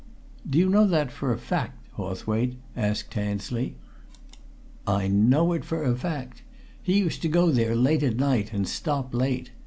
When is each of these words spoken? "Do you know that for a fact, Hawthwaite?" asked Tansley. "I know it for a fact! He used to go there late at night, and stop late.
"Do 0.49 0.57
you 0.57 0.67
know 0.67 0.87
that 0.87 1.11
for 1.11 1.31
a 1.31 1.37
fact, 1.37 1.85
Hawthwaite?" 1.91 2.55
asked 2.75 3.11
Tansley. 3.11 3.75
"I 4.87 5.07
know 5.07 5.53
it 5.53 5.63
for 5.63 5.83
a 5.83 5.95
fact! 5.95 6.41
He 6.81 6.97
used 6.97 7.21
to 7.21 7.27
go 7.29 7.51
there 7.51 7.75
late 7.75 8.01
at 8.01 8.15
night, 8.15 8.51
and 8.51 8.67
stop 8.67 9.13
late. 9.13 9.51